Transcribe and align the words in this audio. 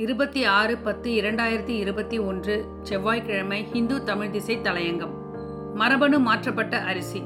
இருபத்தி 0.00 0.44
ஆறு 0.44 0.78
பத்து 0.78 1.10
இரண்டாயிரத்தி 1.10 1.68
இருபத்தி 1.68 2.18
ஒன்று 2.18 2.64
செவ்வாய்க்கிழமை 2.82 3.64
ஹிந்து 3.72 4.04
தமிழ் 4.04 4.30
திசை 4.30 4.58
தலையங்கம். 4.58 5.10
மரபணு 5.74 6.18
மாற்றப்பட்ட 6.18 6.78
அரிசி. 6.78 7.22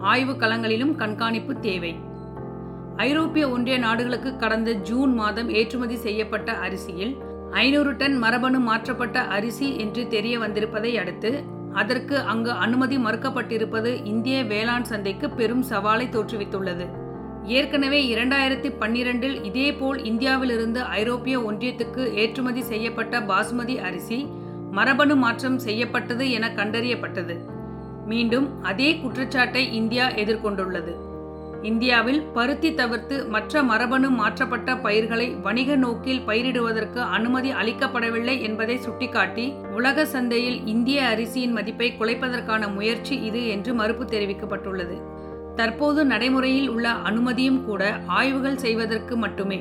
ஆய்வு 0.00 0.32
களங்களிலும் 0.32 0.94
கண்காணிப்பு 0.94 1.60
தேவை. 1.60 1.96
ஐரோப்பிய 2.96 3.50
ஒன்றிய 3.50 3.78
நாடுகளுக்கு 3.78 4.36
கடந்த 4.36 4.72
ஜூன் 4.72 5.14
மாதம் 5.14 5.50
ஏற்றுமதி 5.50 5.96
செய்யப்பட்ட 5.96 6.52
அரிசியில் 6.52 7.16
ஐநூறு 7.50 7.96
டன் 7.96 8.18
மரபணு 8.18 8.60
மாற்றப்பட்ட 8.60 9.20
அரிசி 9.20 9.78
என்று 9.78 10.08
தெரிய 10.08 10.38
வந்திருப்பதை 10.38 10.98
அடுத்து 10.98 11.42
அதற்கு 11.72 12.18
அங்கு 12.18 12.50
அனுமதி 12.50 12.96
மறுக்கப்பட்டிருப்பது 12.96 14.04
இந்திய 14.04 14.44
வேளாண் 14.44 14.82
சந்தைக்கு 14.82 15.30
பெரும் 15.30 15.64
சவாலை 15.64 16.08
தோற்றுவித்துள்ளது. 16.08 17.05
ஏற்கனவே 17.46 17.98
இரண்டாயிரத்தி 18.06 18.70
பன்னிரண்டில் 18.80 19.44
இதேபோல் 19.44 20.04
இந்தியாவிலிருந்து 20.04 20.80
ஐரோப்பிய 20.82 21.40
ஒன்றியத்துக்கு 21.40 22.12
ஏற்றுமதி 22.12 22.62
செய்யப்பட்ட 22.62 23.20
பாசுமதி 23.20 23.80
அரிசி 23.80 24.26
மரபணு 24.70 25.16
மாற்றம் 25.16 25.58
செய்யப்பட்டது 25.58 26.30
என 26.30 26.48
கண்டறியப்பட்டது. 26.48 27.34
மீண்டும் 28.06 28.62
அதே 28.62 28.94
குற்றச்சாட்டை 28.94 29.72
இந்தியா 29.72 30.08
எதிர்கொண்டுள்ளது. 30.08 30.94
இந்தியாவில் 31.62 32.20
பருத்தி 32.32 32.74
தவிர்த்து 32.74 33.26
மற்ற 33.26 33.62
மரபணு 33.62 34.10
மாற்றப்பட்ட 34.10 34.76
பயிர்களை 34.76 35.28
வணிக 35.34 35.76
நோக்கில் 35.76 36.20
பயிரிடுவதற்கு 36.20 36.98
அனுமதி 36.98 37.52
அளிக்கப்படவில்லை 37.52 38.40
என்பதை 38.40 38.78
சுட்டிக்காட்டி 38.78 39.52
உலக 39.72 40.06
சந்தையில் 40.06 40.66
இந்திய 40.66 41.08
அரிசியின் 41.08 41.52
மதிப்பை 41.52 41.92
குலைப்பதற்கான 42.00 42.74
முயற்சி 42.74 43.20
இது 43.20 43.46
என்று 43.46 43.74
மறுப்பு 43.74 44.04
தெரிவிக்கப்பட்டுள்ளது. 44.04 44.98
தற்போது 45.56 46.04
நடைமுறையில் 46.04 46.68
உள்ள 46.68 46.88
அனுமதியும் 46.88 47.64
கூட 47.64 47.82
ஆய்வுகள் 48.06 48.56
செய்வதற்கு 48.56 49.16
மட்டுமே. 49.16 49.58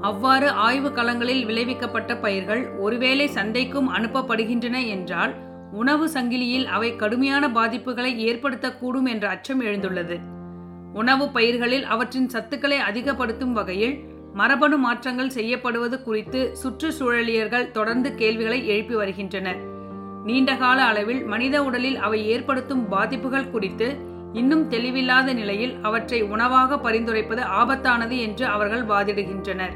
அவ்வாறு 0.00 0.50
ஆய்வு 0.50 0.88
களங்களில் 0.88 1.44
விளைவிக்கப்பட்ட 1.44 2.12
பயிர்கள் 2.20 2.62
ஒருவேளை 2.78 3.26
சந்தைக்கும் 3.34 3.88
அனுப்பப்படுகின்றன 3.96 4.86
என்றால் 4.86 5.32
உணவு 5.72 6.06
சங்கிலியில் 6.08 6.66
அவை 6.66 6.96
கடுமையான 6.96 7.48
பாதிப்புகளை 7.48 8.12
ஏற்படுத்தக்கூடும் 8.28 9.08
என்ற 9.08 9.28
அச்சம் 9.28 9.62
எழுந்துள்ளது. 9.62 10.16
உணவு 10.92 11.26
பயிர்களில் 11.28 11.84
அவற்றின் 11.84 12.30
சத்துக்களை 12.32 12.78
அதிகப்படுத்தும் 12.78 13.52
வகையில் 13.52 13.94
மரபணு 14.34 14.76
மாற்றங்கள் 14.76 15.28
செய்யப்படுவது 15.28 16.02
குறித்து 16.02 16.40
சுற்றுச்சூழலியர்கள் 16.62 17.70
தொடர்ந்து 17.70 18.14
கேள்விகளை 18.14 18.66
எழுப்பி 18.66 18.94
வருகின்றனர். 18.94 19.60
நீண்டகால 20.24 20.78
அளவில் 20.84 21.22
மனித 21.24 21.64
உடலில் 21.64 21.96
அவை 21.96 22.20
ஏற்படுத்தும் 22.28 22.88
பாதிப்புகள் 22.88 23.50
குறித்து 23.50 23.88
இன்னும் 24.32 24.70
தெளிவில்லாத 24.70 25.32
நிலையில் 25.34 25.74
அவற்றை 25.82 26.22
உணவாக 26.22 26.76
பரிந்துரைப்பது 26.76 27.42
ஆபத்தானது 27.60 28.18
என்று 28.18 28.46
அவர்கள் 28.46 28.84
வாதிடுகின்றனர். 28.84 29.74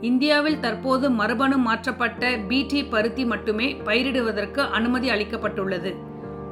இந்தியாவில் 0.00 0.60
தற்போது 0.60 1.10
மரபணு 1.10 1.58
மாற்றப்பட்ட 1.58 2.38
பிடி 2.48 2.84
பருத்தி 2.84 3.24
மட்டுமே 3.24 3.76
பயிரிடுவதற்கு 3.84 4.58
அனுமதி 4.58 5.10
அளிக்கப்பட்டுள்ளது. 5.10 5.94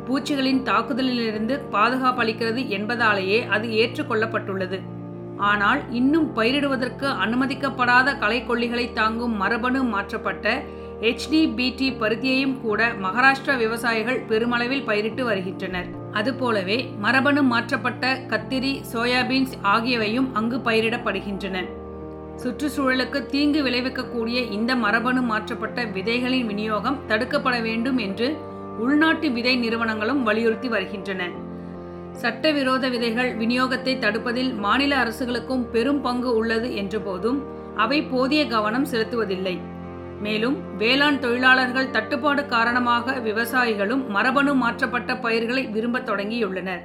பூச்சிகளின் 0.07 0.63
தாக்குதலிலிருந்து 0.63 1.61
பாதுகாப்பு 1.71 2.23
அளிக்கிறது 2.23 2.69
என்பதாலேயே 2.69 3.47
அது 3.47 3.69
ஏற்றுக்கொள்ளப்பட்டுள்ளது. 3.69 4.81
ஆனால் 5.37 5.81
இன்னும் 5.91 6.37
பயிரிடுவதற்கு 6.37 7.07
அனுமதிக்கப்படாத 7.25 8.15
களைக்கொல்லிகளை 8.21 8.93
தாங்கும் 8.93 9.37
மரபணு 9.37 9.85
மாற்றப்பட்ட 9.85 10.63
HDBT 11.01 11.91
பருத்தியையும் 12.01 12.61
கூட 12.61 12.89
மகாராஷ்டிரா 12.89 13.57
விவசாயிகள் 13.59 14.21
பெருமளவில் 14.21 14.85
பயிரிட்டு 14.85 15.25
வருகின்றனர். 15.25 16.05
அதுபோலவே 16.19 16.77
மரபணு 16.99 17.41
மாற்றப்பட்ட 17.43 18.05
கத்திரி 18.31 18.73
சோயாபீன்ஸ் 18.93 19.55
ஆகியவையும் 19.73 20.29
அங்கு 20.33 20.59
பயிரிடப்படுகின்றன. 20.59 21.57
சுற்றுச்சூழலுக்கு 22.43 23.19
தீங்கு 23.27 23.61
விளைவிக்கக்கூடிய 23.63 24.39
இந்த 24.51 24.73
மரபணு 24.85 25.21
மாற்றப்பட்ட 25.23 25.85
விதைகளின் 25.97 26.47
விநியோகம் 26.47 27.01
தடுக்கப்பட 27.09 27.57
வேண்டும் 27.63 27.99
என்று 27.99 28.29
உள்நாட்டு 28.79 29.29
விதை 29.31 29.55
நிறுவனங்களும் 29.57 30.23
வலியுறுத்தி 30.23 30.69
வருகின்றன. 30.69 31.29
சட்டவிரோத 32.23 32.89
விதைகள் 32.89 33.31
விநியோகத்தை 33.37 33.95
தடுப்பதில் 34.05 34.53
மாநில 34.65 34.93
அரசுகளுக்கும் 35.05 35.65
பெரும் 35.71 36.03
பங்கு 36.03 36.31
உள்ளது 36.37 36.69
என்ற 36.75 36.99
போதும் 36.99 37.41
அவை 37.77 37.99
போதிய 38.13 38.43
கவனம் 38.47 38.87
செலுத்துவதில்லை. 38.93 39.57
மேலும் 40.21 40.77
வேளாண் 40.77 41.19
தொழிலாளர்கள் 41.19 41.91
தட்டுப்பாடு 41.91 42.47
காரணமாக 42.47 43.13
விவசாயிகளும் 43.13 44.09
மரபணு 44.09 44.55
மாற்றப்பட்ட 44.55 45.17
பயிர்களை 45.17 45.67
விரும்பத் 45.67 46.09
தொடங்கியுள்ளனர். 46.09 46.81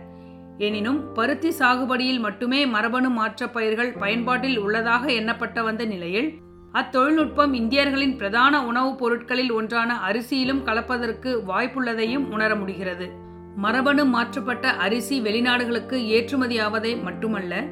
எனினும் 0.58 1.14
பருத்தி 1.14 1.50
சாகுபடியில் 1.50 2.20
மட்டுமே 2.20 2.66
மரபணு 2.66 3.10
மாற்ற 3.10 3.50
பயிர்கள் 3.50 3.94
பயன்பாட்டில் 3.94 4.60
உள்ளதாக 4.60 5.12
எண்ணப்பட்ட 5.12 5.64
வந்த 5.64 5.86
நிலையில் 5.86 6.40
அத்தொழில்நுட்பம் 6.74 7.54
இந்தியர்களின் 7.54 8.18
பிரதான 8.18 8.66
உணவுப் 8.66 8.98
பொருட்களில் 8.98 9.52
ஒன்றான 9.52 10.00
அரிசியிலும் 10.10 10.64
கலப்பதற்கு 10.64 11.40
வாய்ப்புள்ளதையும் 11.48 12.30
உணர 12.32 12.56
முடிகிறது. 12.56 13.10
மரபணு 13.56 14.06
மாற்றப்பட்ட 14.06 14.72
அரிசி 14.72 15.22
வெளிநாடுகளுக்கு 15.22 15.98
ஏற்றுமதியாவதை 16.18 17.02
மட்டுமல்ல 17.02 17.66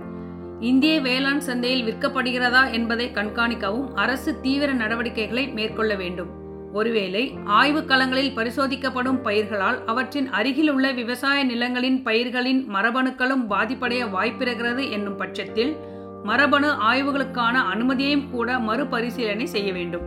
இந்திய 0.60 1.02
வேளாண் 1.02 1.40
சந்தையில் 1.40 1.86
விற்கப்படுகிறதா 1.88 2.72
என்பதை 2.72 3.12
கண்காணிக்கவும் 3.14 3.94
அரசு 3.94 4.42
தீவிர 4.42 4.74
நடவடிக்கைகளை 4.74 5.48
மேற்கொள்ள 5.48 5.96
வேண்டும். 5.96 6.28
ஒருவேளை 6.74 7.38
ஆய்வு 7.46 7.82
களங்களில் 7.82 8.36
பரிசோதிக்கப்படும் 8.36 9.22
பயிர்களால் 9.22 9.86
அவற்றின் 9.86 10.30
அருகில் 10.30 10.70
உள்ள 10.70 10.92
விவசாய 10.92 11.44
நிலங்களின் 11.44 12.04
பயிர்களின் 12.04 12.76
மரபணுக்களும் 12.76 13.46
பாதிப்படைய 13.50 14.06
வாய்ப்பிருக்கிறது 14.10 14.92
என்னும் 14.92 15.16
பட்சத்தில் 15.16 15.78
மரபணு 16.24 16.68
ஆய்வுகளுக்கான 16.68 17.56
அனுமதியையும் 17.74 18.30
கூட 18.30 18.60
மறுபரிசீலனை 18.60 19.46
செய்ய 19.46 19.74
வேண்டும். 19.74 20.02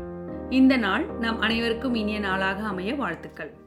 இந்த 0.51 0.77
நாள் 0.77 1.07
நம் 1.21 1.41
அனைவருக்கும் 1.41 1.95
இனிய 1.95 2.19
நாளாக 2.19 2.63
அமைய 2.63 2.95
வாழ்த்துக்கள். 2.95 3.62